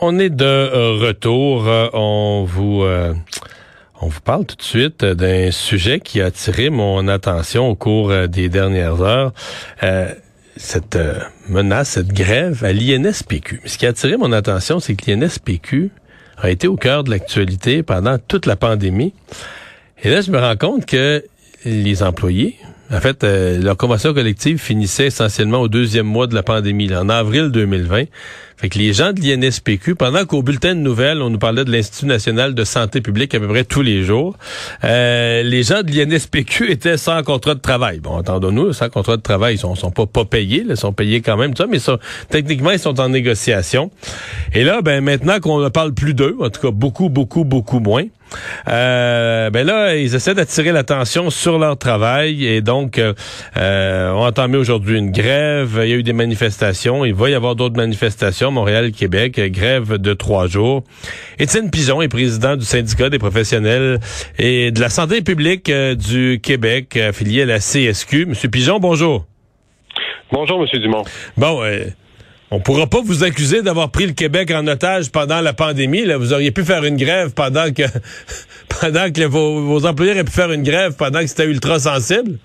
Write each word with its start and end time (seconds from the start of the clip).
On 0.00 0.20
est 0.20 0.30
de 0.30 0.44
euh, 0.44 0.92
retour. 1.00 1.66
Euh, 1.66 1.88
on 1.92 2.44
vous 2.46 2.84
euh, 2.84 3.14
on 4.00 4.06
vous 4.06 4.20
parle 4.20 4.46
tout 4.46 4.54
de 4.54 4.62
suite 4.62 5.04
d'un 5.04 5.50
sujet 5.50 5.98
qui 5.98 6.22
a 6.22 6.26
attiré 6.26 6.70
mon 6.70 7.08
attention 7.08 7.68
au 7.68 7.74
cours 7.74 8.12
des 8.28 8.48
dernières 8.48 9.02
heures. 9.02 9.32
cette 10.56 10.96
menace, 11.48 11.90
cette 11.90 12.12
grève 12.12 12.62
à 12.62 12.72
l'INSPQ. 12.72 13.62
Ce 13.64 13.76
qui 13.76 13.86
a 13.86 13.88
attiré 13.88 14.16
mon 14.16 14.30
attention, 14.30 14.78
c'est 14.78 14.94
que 14.94 15.10
l'INSPQ 15.10 15.90
a 16.40 16.48
été 16.48 16.68
au 16.68 16.76
cœur 16.76 17.02
de 17.02 17.10
l'actualité 17.10 17.82
pendant 17.82 18.18
toute 18.18 18.46
la 18.46 18.54
pandémie. 18.54 19.14
Et 20.04 20.10
là, 20.10 20.20
je 20.20 20.30
me 20.30 20.38
rends 20.38 20.56
compte 20.56 20.86
que 20.86 21.24
les 21.64 22.04
employés, 22.04 22.56
en 22.90 23.00
fait, 23.00 23.24
leur 23.24 23.76
convention 23.76 24.14
collective 24.14 24.58
finissait 24.58 25.06
essentiellement 25.06 25.60
au 25.60 25.68
deuxième 25.68 26.06
mois 26.06 26.26
de 26.26 26.34
la 26.34 26.42
pandémie, 26.42 26.94
en 26.94 27.08
avril 27.08 27.50
2020. 27.50 28.04
Fait 28.58 28.68
que 28.68 28.78
les 28.78 28.92
gens 28.92 29.12
de 29.12 29.20
l'INSPQ, 29.20 29.94
pendant 29.94 30.24
qu'au 30.24 30.42
bulletin 30.42 30.74
de 30.74 30.80
nouvelles, 30.80 31.22
on 31.22 31.30
nous 31.30 31.38
parlait 31.38 31.64
de 31.64 31.70
l'Institut 31.70 32.06
national 32.06 32.56
de 32.56 32.64
santé 32.64 33.00
publique 33.00 33.32
à 33.36 33.38
peu 33.38 33.46
près 33.46 33.62
tous 33.62 33.82
les 33.82 34.02
jours, 34.02 34.36
euh, 34.82 35.44
les 35.44 35.62
gens 35.62 35.82
de 35.82 35.92
l'INSPQ 35.92 36.64
étaient 36.68 36.96
sans 36.96 37.22
contrat 37.22 37.54
de 37.54 37.60
travail. 37.60 38.00
Bon, 38.00 38.10
entendons-nous, 38.10 38.72
sans 38.72 38.88
contrat 38.88 39.16
de 39.16 39.22
travail, 39.22 39.54
ils 39.54 39.58
sont, 39.58 39.76
sont 39.76 39.92
pas, 39.92 40.06
pas 40.06 40.24
payés, 40.24 40.64
ils 40.68 40.76
sont 40.76 40.92
payés 40.92 41.20
quand 41.20 41.36
même, 41.36 41.54
ça, 41.54 41.66
mais 41.68 41.78
ça, 41.78 41.98
techniquement, 42.30 42.72
ils 42.72 42.80
sont 42.80 42.98
en 42.98 43.08
négociation. 43.08 43.92
Et 44.52 44.64
là, 44.64 44.82
ben 44.82 45.04
maintenant 45.04 45.38
qu'on 45.38 45.60
ne 45.60 45.68
parle 45.68 45.94
plus 45.94 46.14
d'eux, 46.14 46.36
en 46.40 46.50
tout 46.50 46.60
cas 46.60 46.72
beaucoup, 46.72 47.10
beaucoup, 47.10 47.44
beaucoup 47.44 47.78
moins, 47.78 48.06
euh, 48.68 49.27
ben 49.50 49.66
là, 49.66 49.96
ils 49.96 50.14
essaient 50.14 50.34
d'attirer 50.34 50.72
l'attention 50.72 51.30
sur 51.30 51.58
leur 51.58 51.78
travail 51.78 52.44
et 52.44 52.60
donc 52.60 52.98
euh, 52.98 53.14
euh, 53.56 54.12
ont 54.12 54.26
entamé 54.26 54.56
aujourd'hui 54.56 54.98
une 54.98 55.10
grève. 55.10 55.80
Il 55.82 55.88
y 55.88 55.92
a 55.92 55.96
eu 55.96 56.02
des 56.02 56.12
manifestations. 56.12 57.04
Il 57.04 57.14
va 57.14 57.30
y 57.30 57.34
avoir 57.34 57.54
d'autres 57.54 57.76
manifestations. 57.76 58.50
Montréal, 58.50 58.92
Québec, 58.92 59.40
grève 59.52 59.94
de 59.98 60.14
trois 60.14 60.46
jours. 60.46 60.82
Étienne 61.38 61.70
Pigeon 61.70 62.02
est 62.02 62.08
président 62.08 62.56
du 62.56 62.64
syndicat 62.64 63.10
des 63.10 63.18
professionnels 63.18 64.00
et 64.38 64.70
de 64.70 64.80
la 64.80 64.88
santé 64.88 65.22
publique 65.22 65.68
euh, 65.70 65.94
du 65.94 66.40
Québec, 66.42 66.96
affilié 66.96 67.42
à 67.42 67.46
la 67.46 67.58
CSQ. 67.58 68.26
Monsieur 68.26 68.48
Pigeon, 68.48 68.78
bonjour. 68.80 69.26
Bonjour, 70.32 70.60
Monsieur 70.60 70.78
Dumont. 70.78 71.04
Bon. 71.36 71.62
On 72.50 72.60
pourra 72.60 72.86
pas 72.86 73.02
vous 73.02 73.24
accuser 73.24 73.62
d'avoir 73.62 73.90
pris 73.90 74.06
le 74.06 74.14
Québec 74.14 74.50
en 74.50 74.66
otage 74.66 75.12
pendant 75.12 75.42
la 75.42 75.52
pandémie. 75.52 76.04
Vous 76.14 76.32
auriez 76.32 76.50
pu 76.50 76.64
faire 76.64 76.82
une 76.84 76.96
grève 76.96 77.34
pendant 77.34 77.70
que 77.72 77.82
pendant 78.80 79.12
que 79.12 79.26
vos, 79.26 79.84
employés 79.84 80.12
auraient 80.12 80.24
pu 80.24 80.32
faire 80.32 80.50
une 80.50 80.62
grève 80.62 80.96
pendant 80.96 81.20
que 81.20 81.26
c'était 81.26 81.44
ultra 81.44 81.78
sensible. 81.78 82.38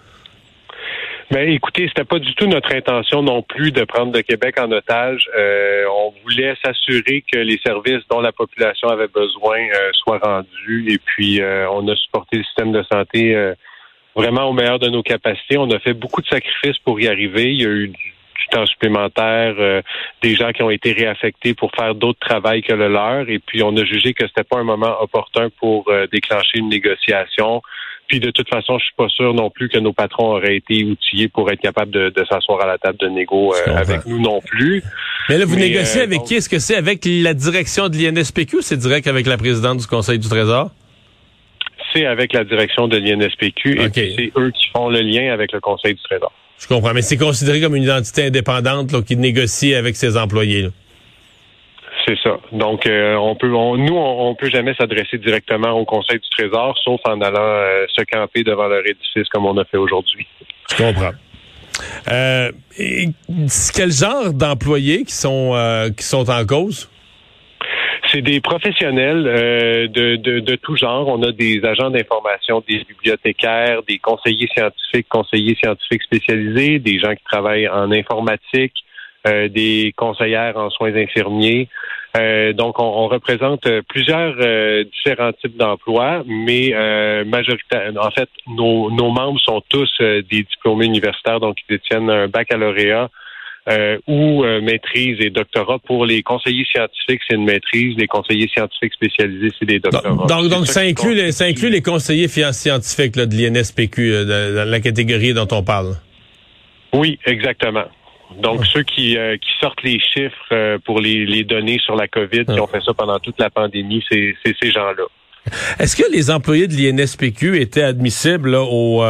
Ben, 1.31 1.49
écoutez, 1.49 1.87
c'était 1.87 2.03
pas 2.03 2.19
du 2.19 2.35
tout 2.35 2.47
notre 2.47 2.75
intention 2.75 3.23
non 3.23 3.41
plus 3.43 3.71
de 3.71 3.85
prendre 3.85 4.13
le 4.13 4.21
Québec 4.23 4.59
en 4.59 4.69
otage. 4.71 5.27
Euh, 5.37 5.85
on 5.89 6.13
voulait 6.21 6.53
s'assurer 6.63 7.23
que 7.31 7.39
les 7.39 7.57
services 7.65 8.03
dont 8.11 8.19
la 8.19 8.33
population 8.33 8.89
avait 8.89 9.07
besoin 9.07 9.57
euh, 9.57 9.89
soient 9.93 10.19
rendus 10.19 10.85
et 10.89 10.99
puis 10.99 11.41
euh, 11.41 11.67
on 11.71 11.87
a 11.87 11.95
supporté 11.95 12.37
le 12.37 12.43
système 12.43 12.73
de 12.73 12.83
santé 12.91 13.53
vraiment 14.15 14.49
au 14.49 14.53
meilleur 14.53 14.79
de 14.79 14.89
nos 14.89 15.01
capacités. 15.01 15.57
On 15.57 15.71
a 15.71 15.79
fait 15.79 15.93
beaucoup 15.93 16.21
de 16.21 16.27
sacrifices 16.27 16.77
pour 16.79 16.99
y 16.99 17.07
arriver. 17.07 17.53
Il 17.53 17.61
y 17.61 17.65
a 17.65 17.69
eu 17.69 17.87
du 17.87 18.12
temps 18.51 18.65
supplémentaire, 18.65 19.55
euh, 19.57 19.81
des 20.21 20.35
gens 20.35 20.51
qui 20.51 20.63
ont 20.63 20.69
été 20.69 20.91
réaffectés 20.91 21.53
pour 21.53 21.71
faire 21.71 21.95
d'autres 21.95 22.19
travails 22.19 22.61
que 22.61 22.73
le 22.73 22.87
leur. 22.87 23.29
Et 23.29 23.39
puis, 23.39 23.63
on 23.63 23.75
a 23.75 23.83
jugé 23.83 24.13
que 24.13 24.27
c'était 24.27 24.43
pas 24.43 24.59
un 24.59 24.63
moment 24.63 24.95
opportun 25.01 25.49
pour 25.59 25.85
euh, 25.89 26.07
déclencher 26.11 26.59
une 26.59 26.69
négociation. 26.69 27.61
Puis 28.07 28.19
de 28.19 28.31
toute 28.31 28.49
façon, 28.49 28.77
je 28.79 28.83
suis 28.83 28.93
pas 28.95 29.07
sûr 29.09 29.33
non 29.33 29.49
plus 29.49 29.69
que 29.69 29.79
nos 29.79 29.93
patrons 29.93 30.35
auraient 30.35 30.57
été 30.57 30.83
outillés 30.83 31.29
pour 31.29 31.49
être 31.51 31.61
capables 31.61 31.91
de, 31.91 32.13
s'asseoir 32.29 32.61
à 32.61 32.67
la 32.67 32.77
table 32.77 32.97
de 32.99 33.07
négo 33.07 33.53
euh, 33.55 33.75
avec 33.75 34.05
nous 34.05 34.19
non 34.19 34.41
plus. 34.41 34.83
Mais 35.29 35.37
là, 35.37 35.45
vous 35.45 35.55
négociez 35.55 36.01
avec 36.01 36.23
qui? 36.23 36.35
Est-ce 36.35 36.49
que 36.49 36.59
c'est 36.59 36.75
avec 36.75 37.05
la 37.05 37.33
direction 37.33 37.87
de 37.87 37.95
l'INSPQ 37.95 38.57
ou 38.57 38.61
c'est 38.61 38.77
direct 38.77 39.07
avec 39.07 39.25
la 39.25 39.37
présidente 39.37 39.79
du 39.79 39.87
Conseil 39.87 40.19
du 40.19 40.27
Trésor? 40.27 40.71
C'est 41.93 42.05
avec 42.05 42.33
la 42.33 42.43
direction 42.43 42.87
de 42.87 42.97
l'INSPQ 42.97 43.79
et 43.79 43.89
c'est 43.93 44.31
eux 44.37 44.51
qui 44.51 44.67
font 44.75 44.89
le 44.89 44.99
lien 44.99 45.31
avec 45.31 45.51
le 45.53 45.59
Conseil 45.59 45.93
du 45.93 46.01
Trésor. 46.01 46.31
Je 46.59 46.67
comprends, 46.67 46.93
mais 46.93 47.01
c'est 47.01 47.17
considéré 47.17 47.59
comme 47.59 47.75
une 47.75 47.83
identité 47.83 48.27
indépendante 48.27 49.03
qui 49.03 49.17
négocie 49.17 49.75
avec 49.75 49.95
ses 49.95 50.17
employés. 50.17 50.69
C'est 52.05 52.17
ça. 52.21 52.37
Donc, 52.51 52.85
euh, 52.85 53.15
on 53.15 53.35
peut, 53.35 53.47
nous, 53.47 53.95
on, 53.95 54.35
peut 54.35 54.49
jamais 54.49 54.73
s'adresser 54.75 55.17
directement 55.17 55.71
au 55.71 55.85
Conseil 55.85 56.19
du 56.19 56.29
Trésor, 56.29 56.77
sauf 56.83 56.99
en 57.05 57.21
allant 57.21 57.39
euh, 57.39 57.85
se 57.95 58.03
camper 58.03 58.43
devant 58.43 58.67
leur 58.67 58.85
édifice 58.85 59.27
comme 59.29 59.45
on 59.45 59.57
a 59.57 59.65
fait 59.65 59.77
aujourd'hui. 59.77 60.27
Je 60.69 60.83
comprends. 60.83 61.11
Euh, 62.11 62.51
quel 63.73 63.91
genre 63.91 64.33
d'employés 64.33 65.05
qui 65.05 65.13
sont 65.13 65.91
qui 65.97 66.03
sont 66.03 66.29
en 66.29 66.45
cause? 66.45 66.89
C'est 68.13 68.21
des 68.21 68.41
professionnels 68.41 69.25
euh, 69.25 69.87
de, 69.87 70.17
de, 70.17 70.39
de, 70.39 70.55
tout 70.55 70.75
genre. 70.75 71.07
On 71.07 71.23
a 71.23 71.31
des 71.31 71.65
agents 71.65 71.89
d'information, 71.89 72.63
des 72.67 72.83
bibliothécaires, 72.87 73.81
des 73.87 73.97
conseillers 73.97 74.47
scientifiques, 74.55 75.07
conseillers 75.09 75.55
scientifiques 75.55 76.03
spécialisés, 76.03 76.77
des 76.77 76.99
gens 76.99 77.15
qui 77.15 77.23
travaillent 77.23 77.67
en 77.67 77.91
informatique, 77.91 78.73
euh, 79.27 79.47
des 79.47 79.95
conseillères 79.97 80.57
en 80.57 80.69
soins 80.69 80.95
infirmiers. 80.95 81.69
Euh, 82.15 82.53
donc, 82.53 82.77
on, 82.77 82.83
on, 82.83 83.07
représente 83.07 83.67
plusieurs 83.89 84.35
différents 84.85 85.33
types 85.33 85.57
d'emplois, 85.57 86.23
mais 86.27 86.71
majoritaire, 87.25 87.91
en 87.99 88.11
fait, 88.11 88.29
nos, 88.45 88.91
nos 88.91 89.09
membres 89.09 89.39
sont 89.39 89.63
tous 89.69 89.91
des 89.99 90.43
diplômés 90.43 90.85
universitaires, 90.85 91.39
donc 91.39 91.57
ils 91.67 91.77
détiennent 91.77 92.11
un 92.11 92.27
baccalauréat 92.27 93.09
euh, 93.69 93.97
ou 94.07 94.43
euh, 94.43 94.59
maîtrise 94.59 95.17
et 95.21 95.29
doctorat. 95.29 95.79
Pour 95.79 96.05
les 96.05 96.21
conseillers 96.21 96.65
scientifiques, 96.65 97.21
c'est 97.27 97.35
une 97.35 97.45
maîtrise. 97.45 97.95
Les 97.97 98.07
conseillers 98.07 98.49
scientifiques 98.49 98.93
spécialisés, 98.93 99.51
c'est 99.57 99.65
des 99.65 99.79
doctorats. 99.79 100.27
Donc, 100.27 100.49
donc 100.49 100.67
ça, 100.67 100.81
inclut 100.81 101.13
les, 101.13 101.31
ça 101.31 101.45
inclut 101.45 101.69
les 101.69 101.81
conseillers 101.81 102.27
scientifiques 102.27 103.15
là, 103.15 103.25
de 103.25 103.35
l'INSPQ, 103.35 104.01
euh, 104.01 104.55
dans 104.55 104.69
la 104.69 104.79
catégorie 104.81 105.33
dont 105.33 105.47
on 105.51 105.63
parle. 105.63 105.95
Oui, 106.93 107.17
exactement. 107.25 107.85
Donc, 108.41 108.59
ah. 108.63 108.69
ceux 108.73 108.83
qui, 108.83 109.15
qui 109.15 109.51
sortent 109.61 109.83
les 109.83 109.99
chiffres 109.99 110.77
pour 110.85 110.99
les, 110.99 111.25
les 111.25 111.43
données 111.43 111.79
sur 111.85 111.95
la 111.95 112.07
COVID, 112.07 112.45
qui 112.45 112.59
ont 112.59 112.67
fait 112.67 112.81
ça 112.85 112.93
pendant 112.93 113.19
toute 113.19 113.39
la 113.39 113.49
pandémie, 113.49 114.03
c'est 114.11 114.35
ces 114.43 114.71
gens-là. 114.71 115.03
Est-ce 115.79 115.95
que 115.95 116.11
les 116.11 116.31
employés 116.31 116.67
de 116.67 116.73
l'INSPQ 116.73 117.61
étaient 117.61 117.83
admissibles 117.83 118.51
là, 118.51 118.63
au 118.63 119.03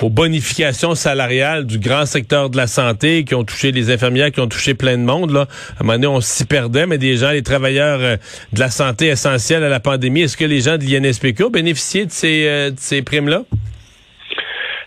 aux 0.00 0.10
bonifications 0.10 0.94
salariales 0.94 1.66
du 1.66 1.78
grand 1.78 2.06
secteur 2.06 2.50
de 2.50 2.56
la 2.56 2.66
santé 2.66 3.24
qui 3.24 3.34
ont 3.34 3.44
touché 3.44 3.70
les 3.72 3.90
infirmières, 3.90 4.32
qui 4.32 4.40
ont 4.40 4.48
touché 4.48 4.74
plein 4.74 4.96
de 4.96 5.02
monde. 5.02 5.30
Là. 5.30 5.42
À 5.42 5.82
un 5.82 5.84
moment 5.84 5.92
donné, 5.94 6.06
on 6.06 6.20
s'y 6.20 6.44
perdait, 6.44 6.86
mais 6.86 6.98
des 6.98 7.16
gens, 7.16 7.30
les 7.30 7.42
travailleurs 7.42 8.00
euh, 8.00 8.16
de 8.52 8.60
la 8.60 8.68
santé 8.68 9.06
essentielle 9.06 9.62
à 9.62 9.68
la 9.68 9.80
pandémie, 9.80 10.22
est-ce 10.22 10.36
que 10.36 10.44
les 10.44 10.60
gens 10.60 10.76
de 10.76 10.84
l'INSPQ 10.84 11.44
ont 11.44 11.50
bénéficié 11.50 12.06
de 12.06 12.10
ces, 12.10 12.46
euh, 12.46 12.70
de 12.70 12.78
ces 12.78 13.02
primes-là? 13.02 13.42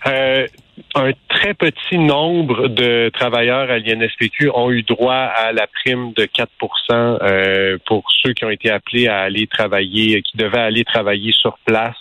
Euh, 0.08 0.48
un 0.96 1.12
très 1.30 1.54
petit 1.54 1.98
nombre 1.98 2.68
de 2.68 3.10
travailleurs 3.14 3.72
à 3.72 3.80
l'INSPQ 3.80 4.50
ont 4.54 4.72
eu 4.72 4.84
droit 4.84 5.14
à 5.14 5.52
la 5.54 5.68
prime 5.68 6.14
de 6.14 6.26
4% 6.26 7.80
pour 7.86 8.04
ceux 8.22 8.34
qui 8.34 8.46
ont 8.46 8.50
été 8.50 8.70
appelés 8.70 9.08
à 9.08 9.20
aller 9.20 9.48
travailler, 9.48 10.22
qui 10.22 10.38
devaient 10.38 10.60
aller 10.60 10.84
travailler 10.84 11.32
sur 11.32 11.58
place 11.66 11.96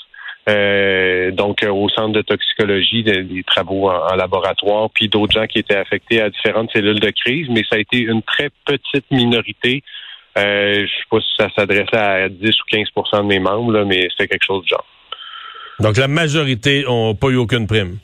euh, 0.49 1.31
donc 1.31 1.63
euh, 1.63 1.71
au 1.71 1.89
centre 1.89 2.13
de 2.13 2.21
toxicologie, 2.21 3.03
des, 3.03 3.43
travaux 3.45 3.89
en, 3.89 4.15
laboratoire, 4.15 4.91
puis 4.91 5.09
d'autres 5.09 5.33
gens 5.33 5.47
qui 5.47 5.59
étaient 5.59 5.77
affectés 5.77 6.21
à 6.21 6.29
différentes 6.29 6.71
cellules 6.73 7.01
de 7.01 7.11
crise, 7.11 7.49
mais 7.51 7.63
ça 7.69 7.77
a 7.77 7.79
été 7.79 7.99
une 7.99 8.23
très 8.23 8.51
petite 8.67 9.11
minorité. 9.11 9.83
Euh, 10.37 10.75
je 10.75 10.83
ne 10.83 10.87
sais 10.87 11.05
pas 11.11 11.21
si 11.21 11.29
ça 11.39 11.49
s'adressait 11.57 11.97
à 11.97 12.29
10 12.29 12.49
ou 12.49 12.77
15% 12.77 13.23
de 13.23 13.27
mes 13.27 13.39
membres, 13.39 13.85
mais 13.85 14.09
c'était 14.11 14.29
quelque 14.29 14.45
chose 14.45 14.63
de 14.65 14.69
genre. 14.69 14.87
Donc 15.81 15.97
la 15.97 16.09
majorité 16.09 16.85
n'ont 16.87 17.15
pas 17.15 17.29
eu 17.29 17.37
aucune 17.37 17.67
prime? 17.67 17.99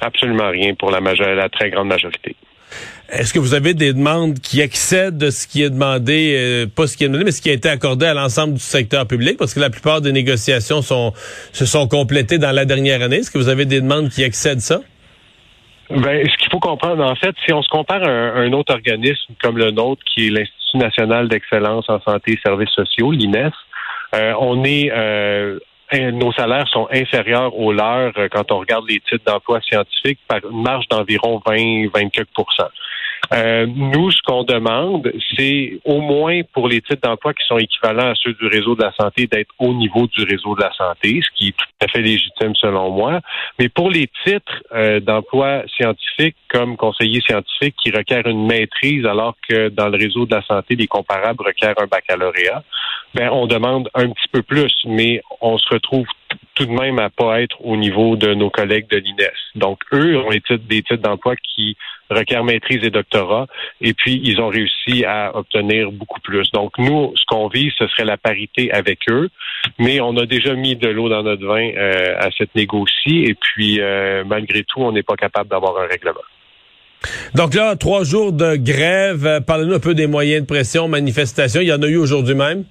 Absolument 0.00 0.50
rien 0.50 0.74
pour 0.74 0.90
la, 0.90 1.00
la 1.00 1.48
très 1.48 1.70
grande 1.70 1.88
majorité. 1.88 2.36
Est-ce 3.08 3.32
que 3.32 3.38
vous 3.38 3.54
avez 3.54 3.72
des 3.72 3.92
demandes 3.92 4.40
qui 4.40 4.60
excèdent 4.60 5.16
de 5.16 5.30
ce 5.30 5.46
qui 5.46 5.62
est 5.62 5.70
demandé, 5.70 6.34
euh, 6.36 6.66
pas 6.66 6.88
ce 6.88 6.96
qui 6.96 7.04
est 7.04 7.06
demandé, 7.06 7.24
mais 7.24 7.30
ce 7.30 7.40
qui 7.40 7.50
a 7.50 7.52
été 7.52 7.68
accordé 7.68 8.06
à 8.06 8.14
l'ensemble 8.14 8.54
du 8.54 8.60
secteur 8.60 9.06
public? 9.06 9.36
Parce 9.38 9.54
que 9.54 9.60
la 9.60 9.70
plupart 9.70 10.00
des 10.00 10.10
négociations 10.12 10.82
se 10.82 11.66
sont 11.66 11.88
complétées 11.88 12.38
dans 12.38 12.50
la 12.50 12.64
dernière 12.64 13.02
année. 13.02 13.18
Est-ce 13.18 13.30
que 13.30 13.38
vous 13.38 13.48
avez 13.48 13.64
des 13.64 13.80
demandes 13.80 14.08
qui 14.08 14.22
excèdent 14.22 14.60
ça? 14.60 14.80
Ben, 15.88 16.26
ce 16.26 16.36
qu'il 16.38 16.50
faut 16.50 16.58
comprendre, 16.58 17.04
en 17.04 17.14
fait, 17.14 17.34
si 17.44 17.52
on 17.52 17.62
se 17.62 17.68
compare 17.68 18.02
à 18.02 18.08
un, 18.08 18.52
autre 18.52 18.74
organisme 18.74 19.34
comme 19.40 19.56
le 19.56 19.70
nôtre, 19.70 20.02
qui 20.04 20.26
est 20.26 20.30
l'Institut 20.30 20.78
national 20.78 21.28
d'excellence 21.28 21.88
en 21.88 22.00
santé 22.00 22.32
et 22.32 22.38
services 22.44 22.70
sociaux, 22.70 23.12
l'INES, 23.12 23.52
euh, 24.14 24.32
on 24.40 24.64
est 24.64 24.90
euh, 24.92 25.60
nos 25.92 26.32
salaires 26.32 26.68
sont 26.68 26.88
inférieurs 26.90 27.56
aux 27.56 27.72
leurs 27.72 28.12
quand 28.30 28.50
on 28.50 28.58
regarde 28.58 28.84
les 28.88 29.00
titres 29.00 29.24
d'emploi 29.24 29.60
scientifiques 29.60 30.18
par 30.26 30.38
une 30.50 30.62
marge 30.62 30.88
d'environ 30.88 31.40
20, 31.46 31.88
24 31.94 32.26
Euh, 33.32 33.66
nous, 33.66 34.10
ce 34.10 34.22
qu'on 34.24 34.44
demande, 34.44 35.12
c'est 35.36 35.78
au 35.84 36.00
moins 36.00 36.42
pour 36.52 36.68
les 36.68 36.80
titres 36.80 37.02
d'emploi 37.02 37.34
qui 37.34 37.44
sont 37.46 37.58
équivalents 37.58 38.10
à 38.10 38.14
ceux 38.14 38.32
du 38.34 38.46
réseau 38.46 38.74
de 38.74 38.82
la 38.82 38.92
santé, 38.92 39.26
d'être 39.26 39.52
au 39.58 39.74
niveau 39.74 40.06
du 40.06 40.22
réseau 40.24 40.54
de 40.54 40.60
la 40.60 40.72
santé, 40.72 41.20
ce 41.22 41.28
qui 41.36 41.48
est 41.48 41.56
tout 41.56 41.66
à 41.84 41.88
fait 41.88 42.02
légitime 42.02 42.54
selon 42.54 42.90
moi. 42.90 43.20
Mais 43.58 43.68
pour 43.68 43.90
les 43.90 44.08
titres 44.24 44.62
euh, 44.72 45.00
d'emploi 45.00 45.62
scientifique, 45.76 46.36
comme 46.48 46.76
conseiller 46.76 47.20
scientifique, 47.20 47.74
qui 47.82 47.90
requièrent 47.90 48.26
une 48.26 48.46
maîtrise, 48.46 49.04
alors 49.06 49.34
que 49.48 49.68
dans 49.68 49.88
le 49.88 49.98
réseau 49.98 50.26
de 50.26 50.34
la 50.34 50.42
santé, 50.42 50.76
les 50.76 50.86
comparables 50.86 51.42
requièrent 51.44 51.80
un 51.80 51.86
baccalauréat, 51.86 52.62
ben 53.14 53.30
on 53.30 53.46
demande 53.46 53.88
un 53.94 54.10
petit 54.10 54.28
peu 54.30 54.42
plus, 54.42 54.74
mais 54.86 55.22
on 55.40 55.58
se 55.58 55.68
retrouve 55.70 56.06
tout 56.56 56.66
de 56.66 56.72
même 56.72 56.98
à 56.98 57.10
pas 57.10 57.42
être 57.42 57.64
au 57.64 57.76
niveau 57.76 58.16
de 58.16 58.34
nos 58.34 58.50
collègues 58.50 58.88
de 58.88 58.96
l'INES. 58.96 59.38
Donc, 59.54 59.78
eux 59.92 60.16
ont 60.18 60.30
des 60.30 60.82
titres 60.82 60.96
d'emploi 60.96 61.36
qui 61.36 61.76
requièrent 62.08 62.44
maîtrise 62.44 62.82
et 62.82 62.90
doctorat, 62.90 63.46
et 63.80 63.92
puis 63.92 64.20
ils 64.24 64.40
ont 64.40 64.48
réussi 64.48 65.04
à 65.04 65.36
obtenir 65.36 65.92
beaucoup 65.92 66.20
plus. 66.20 66.50
Donc, 66.52 66.72
nous, 66.78 67.12
ce 67.14 67.24
qu'on 67.26 67.48
vise, 67.48 67.72
ce 67.78 67.86
serait 67.88 68.04
la 68.04 68.16
parité 68.16 68.72
avec 68.72 69.00
eux, 69.10 69.28
mais 69.78 70.00
on 70.00 70.16
a 70.16 70.24
déjà 70.24 70.54
mis 70.54 70.76
de 70.76 70.88
l'eau 70.88 71.08
dans 71.08 71.22
notre 71.22 71.46
vin 71.46 71.70
euh, 71.76 72.16
à 72.18 72.30
cette 72.36 72.54
négocie, 72.54 73.24
et 73.24 73.34
puis 73.34 73.80
euh, 73.80 74.24
malgré 74.24 74.64
tout, 74.64 74.80
on 74.80 74.92
n'est 74.92 75.02
pas 75.02 75.16
capable 75.16 75.50
d'avoir 75.50 75.78
un 75.78 75.86
règlement. 75.86 76.20
Donc 77.34 77.54
là, 77.54 77.76
trois 77.76 78.02
jours 78.02 78.32
de 78.32 78.56
grève. 78.56 79.42
Parlez-nous 79.46 79.74
un 79.74 79.80
peu 79.80 79.94
des 79.94 80.06
moyens 80.06 80.40
de 80.40 80.46
pression, 80.46 80.88
manifestations. 80.88 81.60
Il 81.60 81.68
y 81.68 81.72
en 81.72 81.82
a 81.82 81.86
eu 81.86 81.96
aujourd'hui 81.96 82.34
même? 82.34 82.64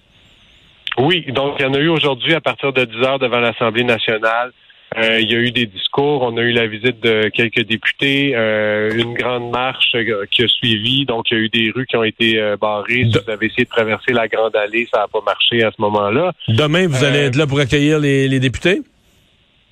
Oui, 0.98 1.26
donc 1.30 1.56
il 1.60 1.64
y 1.64 1.66
en 1.66 1.74
a 1.74 1.80
eu 1.80 1.90
aujourd'hui 1.90 2.34
à 2.34 2.42
partir 2.42 2.72
de 2.72 2.86
10 2.86 2.98
heures 3.04 3.20
devant 3.20 3.40
l'Assemblée 3.40 3.84
nationale. 3.84 4.52
Euh, 4.98 5.20
il 5.20 5.30
y 5.30 5.36
a 5.36 5.40
eu 5.40 5.52
des 5.52 5.66
discours, 5.66 6.22
on 6.22 6.38
a 6.38 6.42
eu 6.42 6.52
la 6.52 6.68
visite 6.68 7.02
de 7.02 7.30
quelques 7.30 7.64
députés, 7.66 8.34
euh, 8.34 8.92
une 8.96 9.14
grande 9.14 9.52
marche 9.52 9.92
euh, 9.96 10.26
qui 10.32 10.44
a 10.44 10.48
suivi. 10.48 11.06
Donc, 11.06 11.26
il 11.32 11.38
y 11.38 11.42
a 11.42 11.44
eu 11.44 11.50
des 11.50 11.72
rues 11.76 11.86
qui 11.86 11.98
ont 11.98 12.04
été 12.04 12.42
barrées. 12.62 13.06
Si 13.12 13.20
vous 13.26 13.30
avez 13.30 13.48
essayé 13.48 13.66
de 13.66 13.70
traverser 13.70 14.14
la 14.14 14.28
Grande 14.28 14.56
Allée, 14.56 14.88
ça 14.94 15.02
n'a 15.02 15.08
pas 15.08 15.20
marché 15.26 15.64
à 15.64 15.72
ce 15.72 15.82
moment-là. 15.82 16.32
Demain, 16.48 16.88
vous 16.88 17.04
allez 17.04 17.20
être 17.20 17.36
là 17.36 17.46
pour 17.46 17.60
accueillir 17.60 18.00
les, 18.00 18.40
députés? 18.40 18.82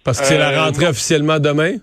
Parce 0.03 0.19
que 0.19 0.25
c'est 0.25 0.37
la 0.37 0.65
rentrée 0.65 0.87
officiellement 0.87 1.39
demain? 1.39 1.75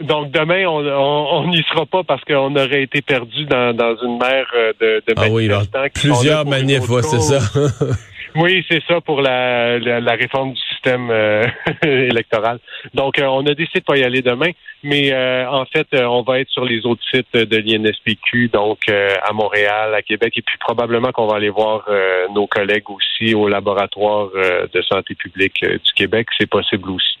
Donc 0.00 0.30
demain, 0.30 0.66
on 0.66 1.48
n'y 1.48 1.62
sera 1.70 1.86
pas 1.86 2.02
parce 2.02 2.22
qu'on 2.24 2.54
aurait 2.54 2.82
été 2.82 3.00
perdu 3.00 3.46
dans, 3.46 3.96
une 4.02 4.18
mer 4.18 4.46
de, 4.78 5.02
de 5.06 5.14
ah 5.16 5.26
oui, 5.30 5.48
plusieurs 5.94 6.44
manifs, 6.44 6.82
c'est 7.02 7.20
ça. 7.20 7.38
Oui, 8.36 8.64
c'est 8.68 8.82
ça 8.86 9.00
pour 9.00 9.22
la, 9.22 9.78
la, 9.78 10.12
réforme 10.12 10.52
du 10.52 10.60
système 10.60 11.08
euh, 11.10 11.46
électoral. 11.82 12.58
Donc, 12.92 13.18
euh, 13.18 13.24
on 13.24 13.46
a 13.46 13.54
décidé 13.54 13.80
de 13.80 13.84
pas 13.84 13.96
y 13.96 14.04
aller 14.04 14.20
demain, 14.20 14.50
mais 14.82 15.10
euh, 15.12 15.50
en 15.50 15.64
fait, 15.64 15.86
on 15.94 16.22
va 16.22 16.40
être 16.40 16.50
sur 16.50 16.66
les 16.66 16.84
autres 16.84 17.02
sites 17.10 17.32
de 17.32 17.56
l'INSPQ, 17.56 18.48
donc 18.48 18.88
à 18.88 19.32
Montréal, 19.32 19.94
à 19.94 20.02
Québec, 20.02 20.34
et 20.36 20.42
puis 20.42 20.58
probablement 20.58 21.12
qu'on 21.12 21.26
va 21.26 21.36
aller 21.36 21.48
voir 21.48 21.88
nos 22.34 22.46
collègues 22.46 22.90
aussi 22.90 23.34
au 23.34 23.48
laboratoire 23.48 24.28
de 24.72 24.82
santé 24.82 25.14
publique 25.14 25.64
du 25.64 25.92
Québec. 25.94 26.28
C'est 26.38 26.48
possible 26.48 26.90
aussi. 26.90 27.18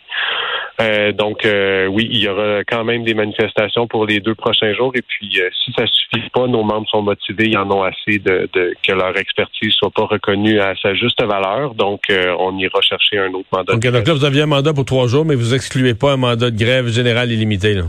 Euh, 0.80 1.12
donc, 1.12 1.44
euh, 1.44 1.86
oui, 1.86 2.06
il 2.10 2.18
y 2.18 2.28
aura 2.28 2.62
quand 2.64 2.84
même 2.84 3.02
des 3.02 3.14
manifestations 3.14 3.86
pour 3.86 4.04
les 4.04 4.20
deux 4.20 4.34
prochains 4.34 4.74
jours. 4.74 4.92
Et 4.94 5.02
puis, 5.02 5.40
euh, 5.40 5.48
si 5.64 5.72
ça 5.72 5.84
suffit 5.86 6.28
pas, 6.30 6.46
nos 6.46 6.62
membres 6.62 6.88
sont 6.88 7.02
motivés, 7.02 7.48
ils 7.48 7.56
en 7.56 7.70
ont 7.70 7.82
assez 7.82 8.18
de, 8.18 8.48
que 8.82 8.92
leur 8.92 9.16
expertise 9.16 9.72
soit 9.72 9.90
pas 9.90 10.04
reconnue 10.04 10.60
à 10.60 10.74
sa 10.76 10.94
juste 10.94 11.22
valeur. 11.22 11.74
Donc, 11.74 12.02
on 12.10 12.56
ira 12.58 12.80
chercher 12.82 13.18
un 13.18 13.32
autre 13.32 13.48
mandat. 13.52 13.72
Donc, 13.72 13.86
donc 13.86 14.06
là, 14.06 14.12
vous 14.12 14.24
aviez 14.24 14.42
un 14.42 14.46
mandat 14.46 14.74
pour 14.74 14.84
trois 14.84 15.06
jours, 15.06 15.24
mais 15.24 15.34
vous 15.34 15.54
excluez 15.54 15.94
pas 15.94 16.12
un 16.12 16.16
mandat 16.16 16.50
de 16.50 16.58
grève 16.58 16.88
générale 16.88 17.32
illimité, 17.32 17.74
là? 17.74 17.84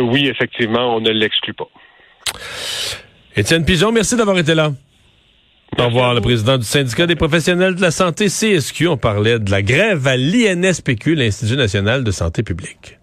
oui, 0.00 0.26
effectivement, 0.28 0.96
on 0.96 1.00
ne 1.00 1.10
l'exclut 1.10 1.54
pas. 1.54 1.68
Étienne 3.36 3.64
Pigeon, 3.64 3.92
merci 3.92 4.16
d'avoir 4.16 4.38
été 4.38 4.54
là. 4.54 4.72
Au 5.78 5.86
revoir, 5.86 6.14
le 6.14 6.20
président 6.20 6.58
du 6.58 6.64
syndicat 6.64 7.06
des 7.06 7.16
professionnels 7.16 7.74
de 7.74 7.80
la 7.80 7.90
santé 7.90 8.26
CSQ. 8.26 8.88
On 8.88 8.96
parlait 8.98 9.38
de 9.38 9.50
la 9.50 9.62
grève 9.62 10.06
à 10.06 10.16
l'INSPQ, 10.16 11.14
l'Institut 11.14 11.56
national 11.56 12.04
de 12.04 12.10
santé 12.10 12.42
publique. 12.42 12.98